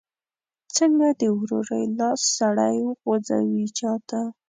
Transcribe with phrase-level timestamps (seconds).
[0.75, 4.21] څنګه د ورورۍ لاس سړی وغځوي چاته؟